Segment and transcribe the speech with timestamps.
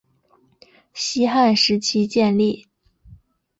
[0.95, 2.67] 西汉时期建立。